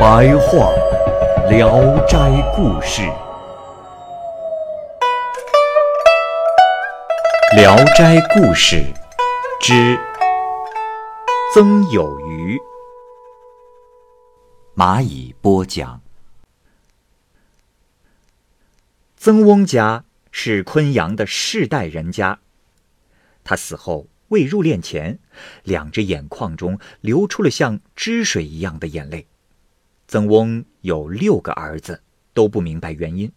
[0.00, 0.72] 白话
[1.50, 2.16] 《聊斋
[2.56, 3.02] 故事》，
[7.54, 8.76] 《聊斋故事》
[9.60, 10.00] 之
[11.52, 12.58] 曾有余，
[14.74, 16.00] 蚂蚁播讲。
[19.18, 22.38] 曾翁家是昆阳的世代人家。
[23.44, 25.18] 他死后未入殓前，
[25.62, 29.26] 两只眼眶中流出了像汁水一样的眼泪。
[30.10, 32.02] 曾翁有六个儿子，
[32.34, 33.30] 都不明白原因。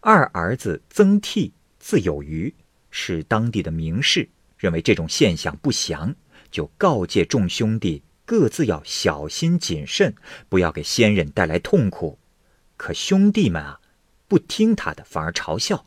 [0.00, 2.54] 二儿子曾替，字有余，
[2.90, 4.26] 是当地的名士，
[4.56, 6.14] 认为这种现象不祥，
[6.50, 10.14] 就告诫众兄弟各自要小心谨慎，
[10.48, 12.18] 不要给先人带来痛苦。
[12.78, 13.78] 可兄弟们啊！
[14.26, 15.84] 不听他的，反而嘲笑。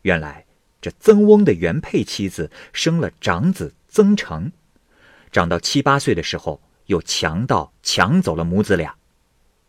[0.00, 0.46] 原来
[0.80, 4.50] 这曾翁的原配妻子生了长子曾成，
[5.30, 8.96] 长到七八岁的时候，有强盗抢走了母子俩。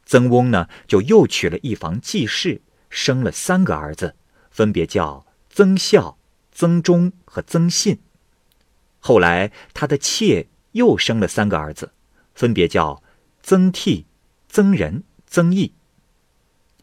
[0.05, 4.15] 曾翁呢，就又娶了一房继室，生了三个儿子，
[4.51, 6.17] 分别叫曾孝、
[6.51, 7.99] 曾忠和曾信。
[8.99, 11.91] 后来他的妾又生了三个儿子，
[12.33, 13.01] 分别叫
[13.41, 14.05] 曾替、
[14.47, 15.73] 曾仁、曾义。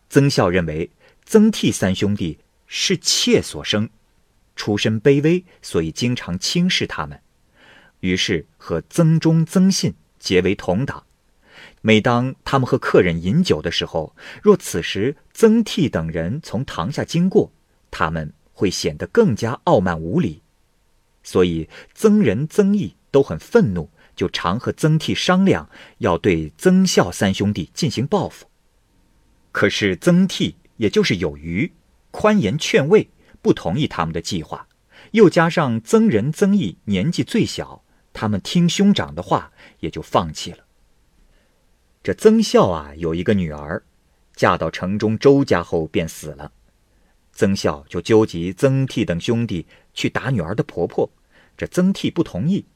[0.08, 0.90] 曾孝认为
[1.24, 3.88] 曾替三兄弟是妾所生，
[4.56, 7.20] 出身卑微，所以经常轻视他们。
[8.00, 11.04] 于是和曾忠、曾信结为同党。
[11.80, 17.52] 每当他们和客人饮酒的时候，若此时曾替等人从堂下经过，
[17.90, 20.40] 他们会显得更加傲慢无礼。
[21.24, 25.68] 所以曾仁、曾义都很愤怒，就常和曾替商量，
[25.98, 28.46] 要对曾孝三兄弟进行报复。
[29.50, 31.72] 可是曾替，也就是有余，
[32.12, 33.08] 宽言劝慰，
[33.42, 34.68] 不同意他们的计划。
[35.10, 37.82] 又加上曾仁、曾义年纪最小，
[38.12, 40.58] 他们听兄长的话，也就放弃了。
[42.02, 43.82] 这曾孝啊，有一个女儿，
[44.34, 46.52] 嫁到城中周家后便死了。
[47.32, 51.10] 曾孝就纠集曾替等兄弟去打女儿的婆婆，
[51.56, 52.66] 这曾替不同意。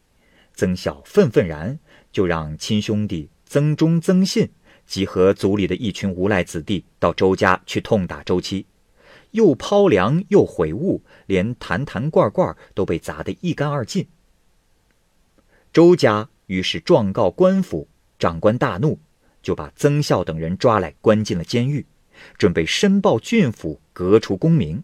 [0.54, 1.78] 曾孝愤愤然，
[2.10, 4.50] 就让亲兄弟曾忠、曾信。
[4.86, 8.66] 集合族里的一群无赖子弟到周家去痛打周妻，
[9.32, 14.06] 又抛粮又毁物，连坛坛罐罐都被砸得一干二净。
[15.72, 17.88] 周家于是状告官府，
[18.18, 18.98] 长官大怒，
[19.42, 21.84] 就把曾孝等人抓来关进了监狱，
[22.38, 24.82] 准备申报郡府，革除功名。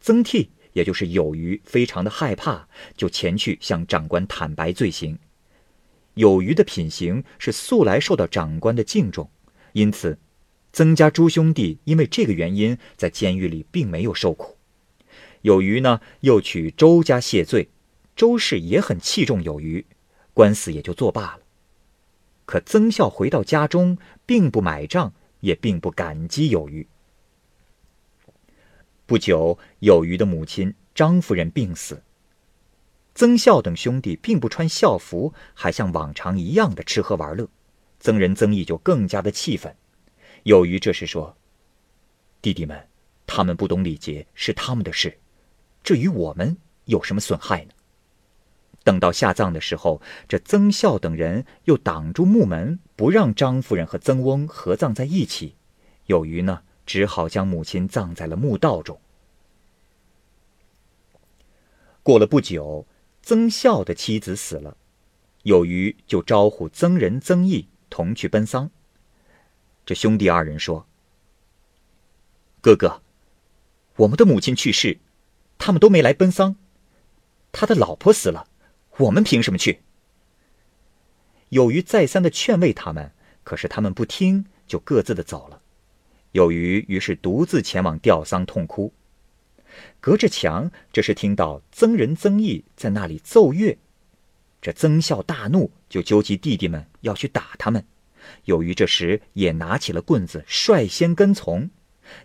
[0.00, 5.18] 曾替也就是有余，非常的害怕，就前去向长官坦白罪行。
[6.14, 9.30] 有余的品行是素来受到长官的敬重，
[9.72, 10.18] 因此，
[10.72, 14.56] 曾家诸兄弟因为这个原因在监狱里并没有受苦。
[15.42, 17.68] 有余呢，又去周家谢罪，
[18.16, 19.84] 周氏也很器重有余，
[20.32, 21.40] 官司也就作罢了。
[22.46, 26.86] 可曾孝回到家中，并不买账，也并不感激有余。
[29.04, 32.02] 不久，有余的母亲张夫人病死。
[33.14, 37.48] 曾孝等兄弟并不穿孝服，还像往常一样的吃喝玩乐，
[38.00, 39.74] 曾仁、曾义就更加的气愤。
[40.42, 41.36] 有余这时说
[42.40, 42.88] ：“弟弟们，
[43.26, 45.18] 他们不懂礼节是他们的事，
[45.82, 46.56] 这与我们
[46.86, 47.70] 有什么损害呢？”
[48.86, 55.56] 等到下葬的时候，这曾孝等人又挡住墓门，不让张夫人和曾翁合葬在一起。
[56.06, 59.00] 有余呢，只好将母亲葬在了墓道中。
[62.04, 62.86] 过了不久。
[63.22, 64.76] 曾孝的妻子死了，
[65.42, 68.70] 有余就招呼曾仁、曾义同去奔丧。
[69.84, 70.86] 这兄弟二人说
[72.62, 73.02] ：“哥哥，
[73.96, 74.98] 我们的母亲去世，
[75.58, 76.54] 他们都没来奔丧。
[77.50, 78.46] 他的老婆死了，
[78.98, 79.80] 我们凭什么去？”
[81.50, 83.12] 有余再三的劝慰他们，
[83.44, 85.60] 可是他们不听，就各自的走了。
[86.32, 88.92] 有余于是独自前往吊丧痛哭。
[90.00, 93.78] 隔着墙，这时听到曾仁、曾义在那里奏乐，
[94.60, 97.84] 这曾孝大怒，就纠集弟弟们要去打他们。
[98.44, 101.70] 有余这时也拿起了棍子，率先跟从。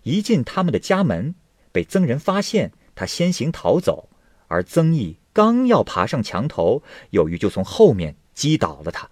[0.04, 1.36] 一进他们的家门，
[1.72, 4.10] 被曾仁发现，他先行逃走，
[4.48, 9.10] 而曾义刚要爬上墙头，有余就从后面击倒了他。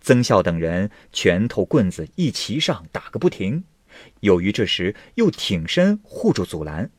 [0.00, 3.64] 曾孝等人拳头棍子一齐上，打个不停。
[4.20, 6.90] 有余这时又挺身护住阻拦，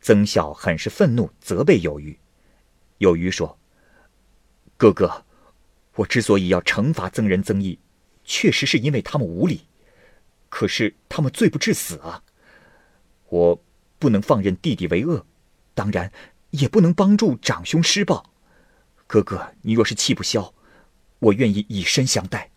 [0.00, 2.18] 曾孝很是愤怒，责备有余。
[2.98, 3.58] 有余说
[4.78, 5.24] ：“哥哥，
[5.96, 7.78] 我之所以要惩罚曾仁、曾义，
[8.24, 9.62] 确实是因为他们无礼。
[10.48, 12.22] 可是他们罪不至死啊！
[13.28, 13.62] 我
[13.98, 15.26] 不能放任弟弟为恶，
[15.74, 16.10] 当然
[16.58, 18.30] 也不能帮助长兄施暴。
[19.06, 20.52] 哥哥，你若是气不消，
[21.20, 22.50] 我愿意以身相待。”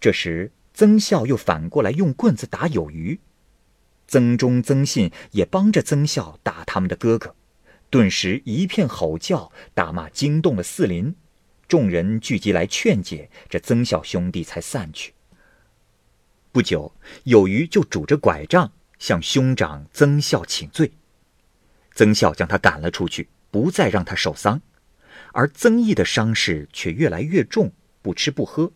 [0.00, 3.20] 这时，曾孝又反过来用棍子打有余，
[4.08, 7.36] 曾忠、曾信也帮着曾孝打他们的哥哥。
[7.88, 11.14] 顿时一片吼叫，大骂惊动了四邻，
[11.68, 15.14] 众人聚集来劝解，这曾孝兄弟才散去。
[16.50, 16.92] 不久，
[17.24, 20.90] 有余就拄着拐杖向兄长曾孝请罪，
[21.94, 24.60] 曾孝将他赶了出去，不再让他受丧，
[25.32, 28.72] 而曾毅的伤势却越来越重，不吃不喝。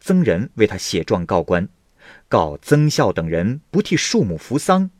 [0.00, 1.68] 曾仁为他写状告官，
[2.28, 4.90] 告曾孝等人不替庶母扶丧，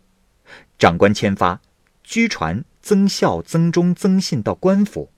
[0.79, 1.61] 长官签发，
[2.03, 2.65] 拘传。
[2.81, 5.13] 曾孝、曾忠、曾信到官府，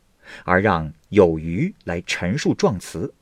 [0.44, 3.14] 而让有余来陈述状词。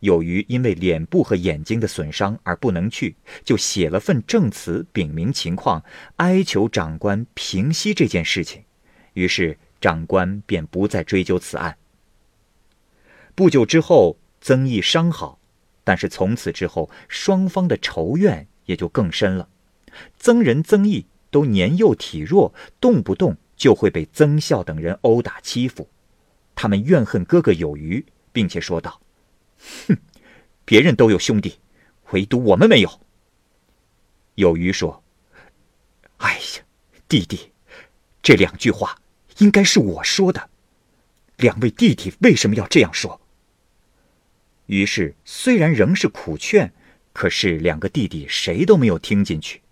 [0.00, 5.84] 有余因为脸部和眼睛的损伤而不能去，就写了份证词，禀明情况，
[6.16, 8.62] 哀求长官平息这件事情。
[9.14, 11.76] 于是长官便不再追究此案。
[13.34, 15.38] 不久之后，曾毅伤好，
[15.84, 19.48] 但是从此之后，双方的仇怨也就更深了。
[20.18, 21.06] 曾仁、曾义。
[21.28, 25.86] 都年幼体弱，动不动就会被曾孝等人殴打欺负，
[26.54, 29.02] 他们怨恨哥哥有余，并且说道
[29.88, 29.96] ：“哼，
[30.64, 31.58] 别人都有兄弟，
[32.10, 33.00] 唯独我们没有。”
[34.36, 35.02] 有余说
[36.18, 36.64] ：“哎呀，
[37.08, 37.52] 弟弟，
[38.22, 39.00] 这两句话
[39.38, 40.50] 应该是我说的，
[41.36, 43.20] 两位弟弟为什么要这样说？”
[44.66, 46.72] 于是虽然仍是苦劝，
[47.12, 49.62] 可是两个弟弟谁都没有听进去。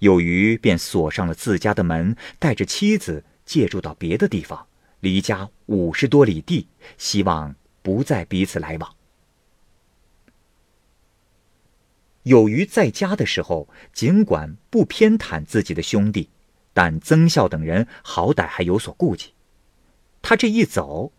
[0.00, 4.66] 有余便锁上了自家的门，带着妻子借住到别的地方，
[4.98, 6.66] 离家五十多里地，
[6.98, 8.96] 希望不再彼此来往。
[12.22, 16.28] 有余在家的时候，尽管不偏袒自己的兄弟，
[16.72, 19.32] 但曾孝等人好歹还有所顾忌。
[20.20, 21.12] 他这一走，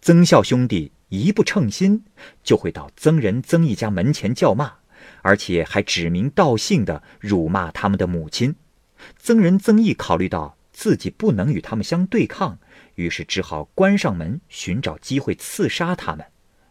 [0.00, 2.04] 曾孝兄弟一不称心，
[2.42, 4.74] 就会到曾仁、曾义家门前叫骂。
[5.22, 8.54] 而且还指名道姓的辱骂他们的母亲，
[9.16, 12.58] 曾仁、曾义考虑到自己不能与他们相对抗，
[12.96, 16.26] 于是只好关上门，寻找机会刺杀他们，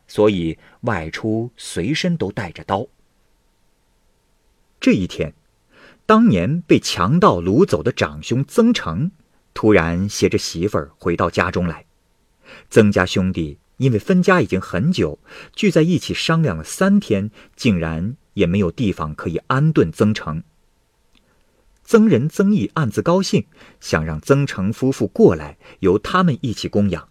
[0.07, 2.88] 所以外出随身都带着刀。
[4.80, 5.34] 这一天，
[6.06, 9.12] 当年被强盗掳走的长兄曾成，
[9.54, 11.86] 突然携着媳妇儿回到家中来，
[12.70, 15.20] 曾家兄弟因为分家已经很久，
[15.56, 18.16] 聚在一起商量了三天，竟然。
[18.34, 20.44] 也没有地方可以安顿曾成。
[21.84, 23.46] 曾仁、曾义暗自高兴，
[23.81, 27.10] 想让曾成夫妇过来，由他们一起供养，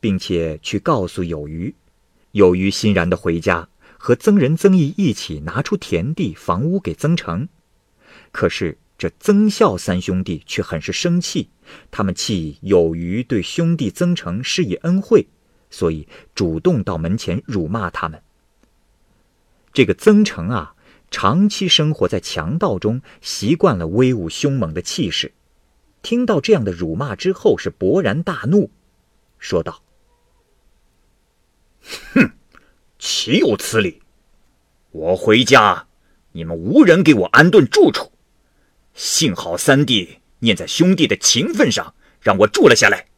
[0.00, 1.74] 并且去告诉有余。
[2.30, 3.68] 有余欣然的回家，
[4.02, 7.46] 和曾仁、曾义一起拿出田地、房屋给曾成。
[8.32, 11.50] 可是这曾孝三兄弟却很是生气，
[11.90, 15.26] 他们气有余对兄弟曾成施以恩惠，
[15.68, 18.22] 所以主动到门前辱骂他们。
[19.74, 20.74] 这个曾成啊，
[21.10, 25.32] 长期生活在强盗中，习惯了威武凶猛的气势。
[26.00, 28.70] 听到这样的辱骂之后，是勃然大怒，
[29.38, 29.82] 说道
[32.14, 32.30] ：“哼，
[33.22, 34.00] 岂有此理！
[34.92, 35.86] 我回家，
[36.32, 38.12] 你们无人给我安顿住处。
[38.94, 43.08] 幸好三弟念在兄弟的情分上，让我住了下来。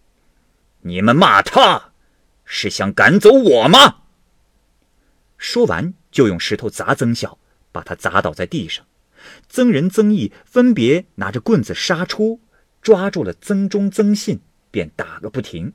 [0.81, 1.93] 你们骂他，
[2.45, 3.99] 是想赶走我吗？”
[5.39, 5.95] 说完。
[6.11, 7.39] 就用石头砸曾孝，
[7.71, 8.85] 把他砸倒在地上。
[9.49, 12.41] 曾仁、曾义分别拿着棍子杀出，
[12.83, 14.41] 抓住了曾忠、曾信，
[14.73, 15.73] 便打个不停。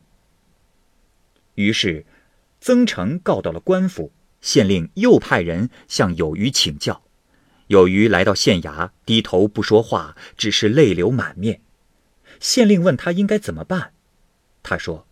[1.55, 2.05] 于是，
[2.59, 7.03] 曾诚告到了官府，县令又派人向有余请教。
[7.67, 11.61] 有余来到县衙，低头不说话，只是泪流满面。
[12.39, 13.91] 县令问他应该怎么办，
[14.63, 15.05] 他说：“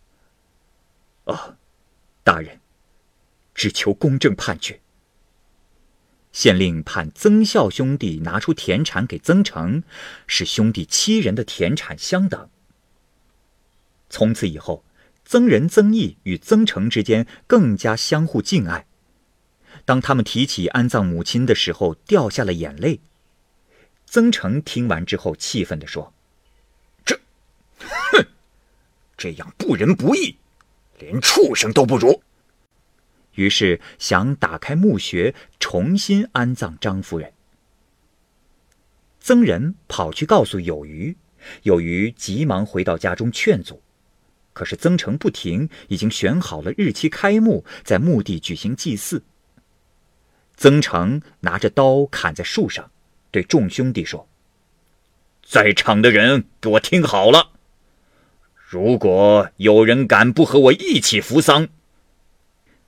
[1.25, 1.57] 哦，
[2.23, 2.61] 大人，
[3.53, 4.79] 只求公正判决。”
[6.31, 9.83] 县令判曾孝兄弟拿出田产给曾成，
[10.27, 12.49] 使兄弟七人的田产相等。
[14.09, 14.85] 从此以后，
[15.25, 18.85] 曾仁、曾义与曾成之间更加相互敬爱。
[19.85, 22.99] 当他们提起安葬母亲的时候，掉下了眼泪。
[24.07, 26.13] 曾成听完之后，气愤地说
[27.05, 27.19] ：“这，
[27.77, 28.25] 哼，
[29.15, 30.37] 这样不仁不义，
[30.99, 32.21] 连畜生都不如。
[33.35, 37.33] 于是想打开墓穴，重新安葬张夫人。
[39.19, 41.15] 曾仁跑去告诉有余，
[41.63, 43.81] 有余急忙回到家中劝阻。
[44.53, 49.21] 可是曾成不停，已经选好了日期开墓，在墓地举行祭祀。
[50.57, 52.91] 曾成拿着刀砍在树上，
[53.31, 54.27] 对众兄弟说
[55.43, 57.51] ：“在场的人，给我听好了！
[58.55, 61.67] 如果有人敢不和我一起扶丧，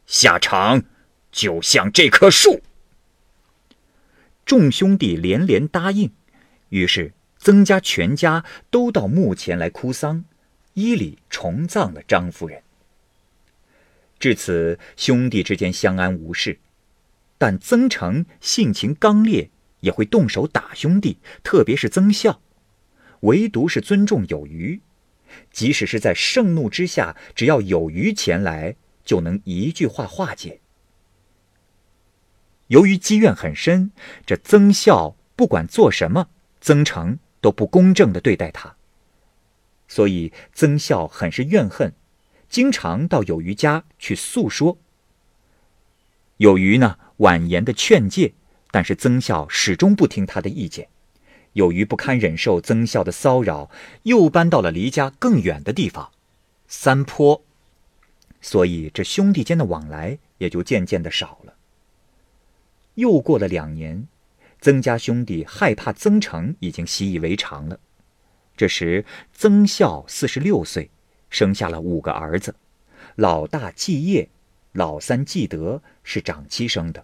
[0.06, 0.84] 下场
[1.32, 2.62] 就像这棵树。”
[4.46, 6.12] 众兄弟连连答应，
[6.70, 10.24] 于是曾家全家都到墓前来哭丧。
[10.74, 12.62] 依礼重葬了张夫人。
[14.20, 16.60] 至此，兄弟之间相安无事。
[17.38, 19.52] 但曾成性情刚烈，
[19.82, 22.42] 也会动手打兄弟，特别是曾孝。
[23.22, 24.82] 唯独是尊重有余，
[25.52, 30.62] 即使是在盛怒之下，只要有余前来，就能一句话化解。
[32.68, 33.92] 由于积怨很深，
[34.26, 36.30] 这曾孝不管做什么，
[36.60, 38.76] 曾成都不公正的对待他。
[39.88, 41.94] 所以曾孝很是怨恨，
[42.50, 44.78] 经常到有余家去诉说。
[46.38, 48.34] 有余呢婉言的劝诫，
[48.72, 50.88] 但是曾孝始终不听他的意见。
[51.54, 53.72] 有余不堪忍受曾孝的骚扰，
[54.04, 56.12] 又搬到了离家更远的地方，
[56.68, 57.44] 三坡。
[58.40, 61.56] 所以这兄弟间的往来也就渐渐的少了。
[62.94, 64.08] 又过了两年，
[64.62, 67.80] 曾家兄弟害怕曾成已经习以为常了。
[68.56, 70.92] 这时，曾孝四十六岁，
[71.30, 72.56] 生下了五个儿子。
[73.16, 74.30] 老大季业，
[74.78, 77.02] 老三季德是长妻生的；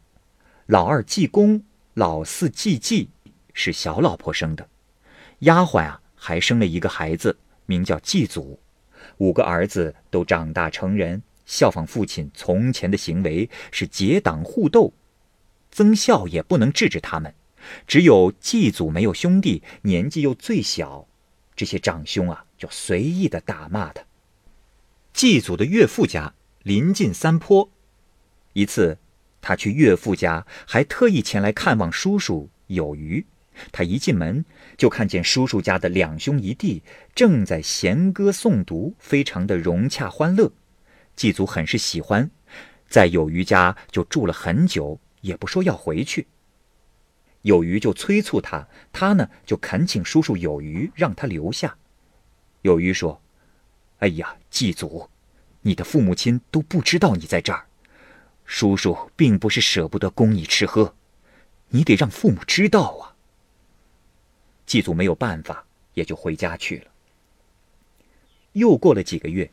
[0.67, 1.63] 老二季公，
[1.95, 3.09] 老四季季
[3.51, 4.69] 是小老婆生的。
[5.39, 8.59] 丫鬟啊，还生了一个孩子，名叫季祖。
[9.17, 14.93] 五个儿子都长大成人，效仿父亲从前的行为，是结党互斗。
[15.71, 17.33] 曾孝也不能制止他们，
[17.87, 21.07] 只有季祖没有兄弟，年纪又最小。
[21.55, 24.03] 这些长兄啊，就随意的打骂他。
[25.11, 27.69] 祭祖的岳父家临近山坡，
[28.53, 28.97] 一次，
[29.41, 33.25] 他去岳父家，还特意前来看望叔叔有余。
[33.73, 34.45] 他一进门，
[34.77, 36.81] 就看见叔叔家的两兄一弟
[37.13, 40.53] 正在弦歌诵读，非常的融洽欢乐。
[41.17, 42.31] 祭祖很是喜欢，
[42.87, 46.27] 在有余家就住了很久，也不说要回去。
[47.41, 51.77] 有余就催促他，他呢就恳请叔叔有余让他留下。
[52.61, 53.21] 有余说
[53.99, 55.09] ：“哎呀，祭祖，
[55.63, 57.65] 你的父母亲都不知道你在这儿，
[58.45, 60.95] 叔叔并不是舍不得供你吃喝，
[61.69, 63.15] 你得让父母知道啊。”
[64.65, 65.65] 祭祖没有办法，
[65.95, 66.91] 也就回家去了。
[68.53, 69.51] 又过了几个月，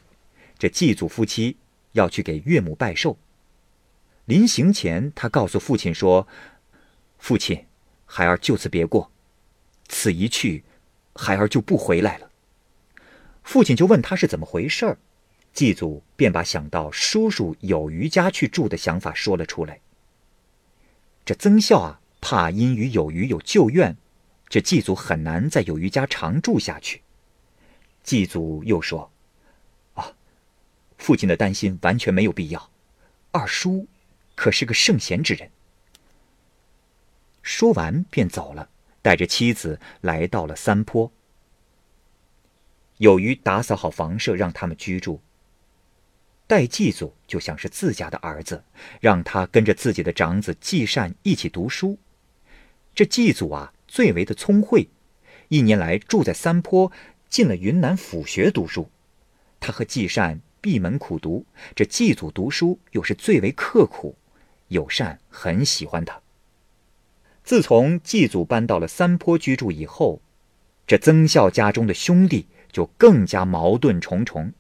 [0.59, 1.57] 这祭祖夫妻
[1.93, 3.17] 要去给岳母拜寿。
[4.27, 6.29] 临行前，他告诉父亲说
[7.19, 7.65] ：“父亲。”
[8.13, 9.09] 孩儿就此别过，
[9.87, 10.65] 此一去，
[11.15, 12.29] 孩儿就不回来了。
[13.45, 14.99] 父亲就问他是怎么回事儿，
[15.53, 19.81] 祭祖便把想到叔叔有余家去住的想法说了出来。
[21.25, 23.97] 这曾孝啊，怕因与有余有旧怨，
[24.49, 27.03] 这祭祖很难在有余家常住下去。
[28.03, 29.11] 祭祖又说
[29.95, 30.15] ：“啊，
[30.97, 32.71] 父亲的担心完全没有必要，
[33.33, 33.87] 二叔
[34.35, 35.51] 可是个圣贤之人。”
[37.43, 38.71] 说完便走了，
[39.03, 41.13] 带着妻子来到了三坡。
[42.99, 45.21] 有余打扫好房舍，让他们居住。
[46.51, 48.65] 待祭祖就像是自家的儿子，
[49.01, 51.97] 让他跟着自己的长子季善一起读书。
[52.93, 54.89] 这祭祖啊，最为的聪慧，
[55.47, 56.91] 一年来住在三坡，
[57.29, 58.91] 进了云南府学读书。
[59.61, 64.17] 他和季善闭门苦读，这祭祖读书又是最为刻苦，
[64.67, 66.21] 友善很喜欢他。
[67.45, 70.21] 自从祭祖搬到了三坡居住以后，
[70.85, 74.53] 这曾孝家中的兄弟就更加矛盾重重。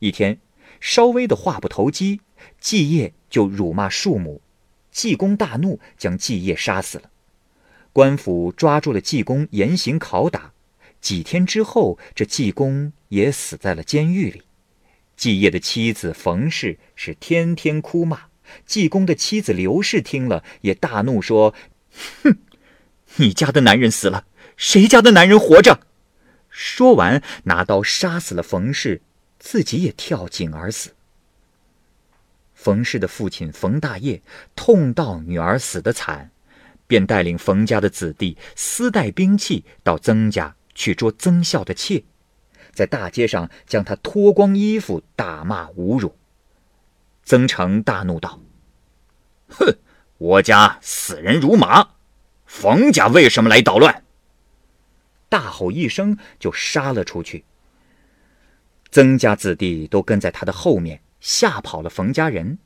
[0.00, 0.40] 一天，
[0.84, 2.20] 稍微的话不投机，
[2.60, 4.42] 季业就辱骂庶母，
[4.90, 7.04] 济公大怒，将季业杀死了。
[7.90, 10.52] 官府抓住了济公，严刑拷打。
[11.00, 14.42] 几天之后，这济公也死在了监狱里。
[15.16, 18.24] 季业的妻子冯氏是天天哭骂，
[18.66, 21.54] 济公的妻子刘氏听了也大怒说。
[22.22, 22.36] 哼，
[23.16, 24.26] 你家的男人死了，
[24.58, 25.80] 谁家的男人活着？
[26.50, 29.00] 说完，拿刀杀死了冯氏，
[29.44, 30.94] 自己也跳井而死。
[32.54, 34.22] 冯氏的父亲冯大业
[34.56, 36.30] 痛到女儿死的惨，
[36.86, 42.02] 便带领冯家的子弟私带兵器到曾家去捉曾孝的妾。
[42.72, 46.16] 在大街上将他脱光衣服大骂侮辱。
[47.22, 48.40] 曾成大怒道
[49.50, 49.76] ：“哼，
[50.16, 51.90] 我家死人如麻，
[52.46, 54.04] 冯家为什么来捣乱？”
[55.28, 57.44] 大吼一声，就杀了出去。
[58.94, 62.56] 曾家子弟都跟在他的后面，吓跑了冯家人。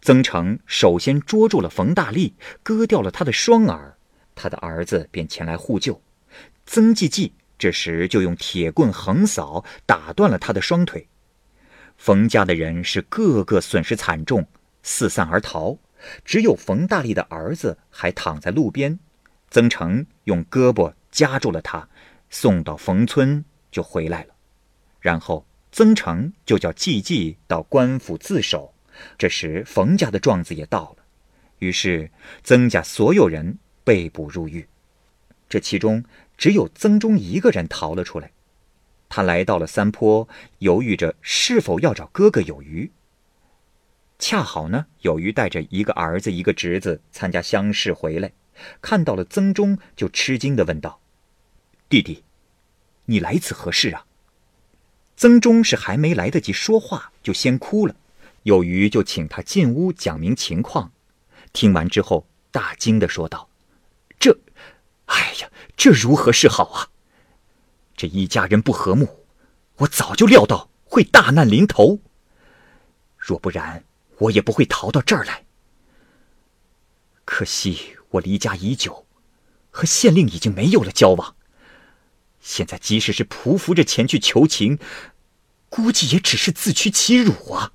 [0.00, 2.32] 曾成首先捉住了冯大力，
[2.62, 3.94] 割掉了他的双耳，
[4.34, 6.00] 他的儿子便前来护救。
[6.64, 11.06] 曾纪纪这时就用铁棍横扫，打断了他的双腿。
[11.98, 14.48] 冯家的人是个个损失惨重，
[14.82, 15.76] 四散而逃，
[16.24, 18.98] 只有冯大力的儿子还躺在路边。
[19.50, 21.86] 曾成用胳膊夹住了他，
[22.30, 24.34] 送到冯村就回来了。
[25.00, 28.74] 然后曾诚就叫季季到官府自首。
[29.16, 31.04] 这时冯家的状子也到了，
[31.58, 32.10] 于是
[32.42, 34.66] 曾家所有人被捕入狱。
[35.48, 36.04] 这其中。
[36.38, 38.30] 只有曾忠一个人逃了出来，
[39.08, 40.28] 他来到了山坡，
[40.60, 42.92] 犹豫着是否要找哥哥有余。
[44.20, 48.30] 恰好呢，有余带着一个儿子、一个侄子参加乡试回来，
[48.80, 51.00] 看到了曾忠，就吃惊地问道
[51.90, 52.22] ：“弟弟，
[53.06, 54.06] 你来此何事啊？”
[55.18, 57.96] 曾忠是还没来得及说话，就先哭了。
[58.44, 60.92] 有余就请他进屋讲明情况，
[61.52, 63.48] 听完之后大惊地说道
[64.20, 64.38] ：“这……”
[65.06, 66.90] 哎呀，这如何是好啊！
[67.96, 69.26] 这一家人不和睦，
[69.78, 71.98] 我早就料到会大难临头。
[73.16, 73.82] 若不然，
[74.18, 75.44] 我也不会逃到这儿来。
[77.24, 79.04] 可惜我离家已久，
[79.70, 81.34] 和县令已经没有了交往。
[82.48, 84.78] 现在即使是匍匐着前去求情，
[85.68, 87.74] 估计也只是自取其辱啊。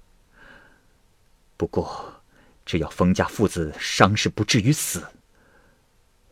[1.55, 2.23] 不过，
[2.65, 5.03] 只要封家父子伤势不至于死。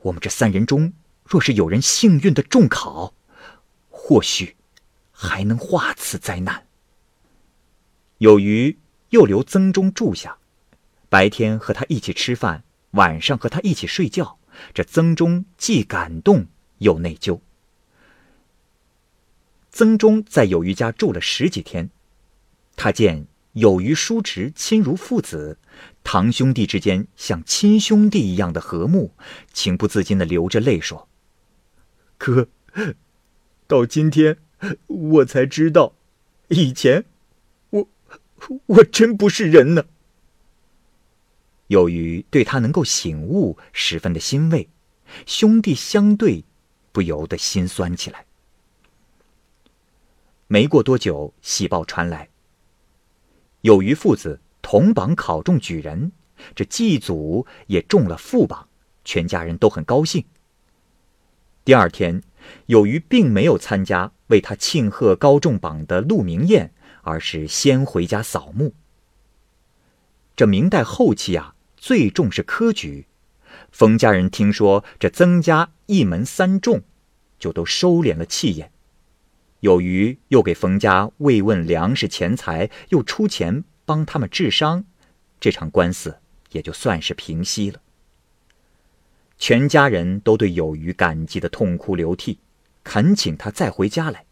[0.02, 0.92] 我们这三人中，
[1.24, 3.14] 若是有人幸运的中考，
[3.92, 4.56] 或许
[5.12, 6.66] 还能化此灾难。
[8.18, 8.80] 有余
[9.12, 10.40] 又留曾忠住下，
[11.10, 14.40] 白天和他一起吃饭，晚上和他一起睡觉。
[14.74, 16.48] 这曾忠既感动
[16.80, 17.40] 又内疚。
[19.72, 21.90] 曾忠在有余家住了十几天，
[22.76, 25.58] 他见有余叔侄亲如父子。
[26.04, 29.14] 堂兄弟之间像亲兄弟一样的和睦，
[29.54, 31.08] 情不自禁的流着泪说
[32.18, 32.48] ：“哥，
[33.68, 34.38] 到今天
[34.88, 35.94] 我才知道，
[36.50, 37.06] 以前
[37.70, 37.90] 我
[38.66, 39.86] 我真不是人呢。”
[41.68, 44.68] 由于对他能够醒悟十分的欣慰，
[45.26, 46.44] 兄弟相对，
[46.92, 48.26] 不由得心酸起来。
[50.52, 52.28] 没过多久，喜报传来，
[53.62, 54.42] 有余父子。
[54.62, 56.12] 同榜考中举人，
[56.54, 58.68] 这祭祖也中了副榜，
[59.06, 60.26] 全家人都很高兴。
[61.64, 62.22] 第二天，
[62.66, 68.74] 有余并没有参加为他庆贺高中榜的鹿鸣宴，而是先回家扫墓。
[70.36, 73.08] 这明代后期啊，最重视科举，
[73.72, 76.84] 冯家人听说这曾家一门三中，
[77.40, 78.71] 就都收敛了气焰。
[79.62, 83.64] 有余又给冯家慰问粮食钱财，又出钱。
[83.84, 84.86] 帮他们治伤，
[85.38, 86.20] 这场官司
[86.52, 87.82] 也就算是平息了。
[89.38, 92.40] 全家人都对有余感激的痛哭流涕，
[92.86, 94.24] 恳请他再回家来。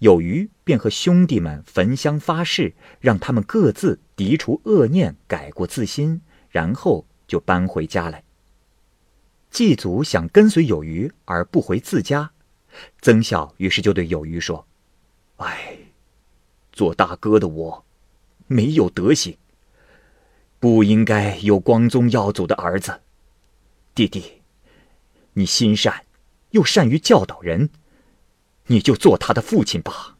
[0.00, 6.20] 有余便和兄弟们焚香发誓，让他们各自涤除恶念，改过自新，
[6.50, 8.24] 然后就搬回家来。
[9.50, 12.32] 祭祖想跟随有余而不回自家，
[13.00, 14.66] 曾孝于是就对有余说
[15.38, 15.76] ：“哎，
[16.72, 17.84] 做大哥的我。”
[18.48, 19.38] 没有德行，
[20.58, 23.00] 不应该有光宗耀祖的儿子。
[23.94, 24.42] 弟弟，
[25.32, 26.04] 你心善，
[26.50, 27.70] 又善于教导人，
[28.66, 30.18] 你就做他的父亲吧。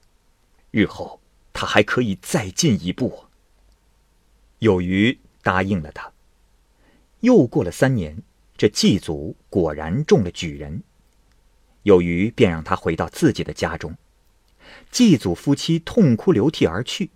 [0.71, 1.21] 日后
[1.53, 3.25] 他还可以再进一步。
[4.61, 6.11] 有余答应了他。
[7.21, 8.23] 又过了三年，
[8.57, 10.83] 这祭祖果然中了举人，
[11.83, 13.97] 有余便让他回到自己的家中。
[14.90, 17.11] 祭祖夫妻痛哭流涕而去。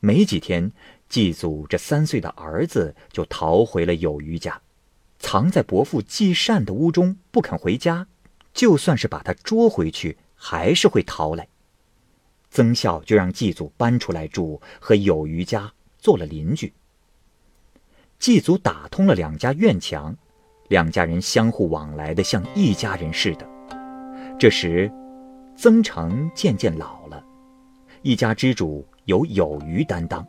[0.00, 0.72] 没几天，
[1.08, 4.60] 祭祖这三岁的儿子就逃回了有余家，
[5.18, 8.06] 藏在伯父季善的屋中，不肯回家。
[8.54, 11.48] 就算是把他捉回去，还是会逃来。
[12.50, 16.72] 曾孝就让祭祖搬出来住，和有余家做了邻居。
[18.18, 20.16] 祭祖打通了两家院墙，
[20.68, 23.57] 两家人相互往来的像一家人似的。
[24.38, 24.90] 这时，
[25.56, 27.22] 曾成渐渐老了，
[28.02, 28.86] 一家之主。
[29.08, 30.22] 有有余担当，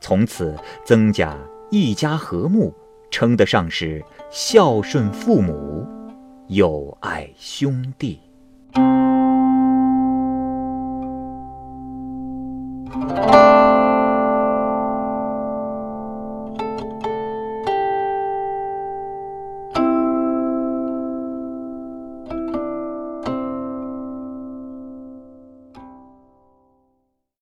[0.00, 1.36] 从此曾家
[1.70, 2.72] 一家和睦，
[3.10, 5.86] 称得上是孝顺父母，
[6.46, 8.18] 友爱兄弟。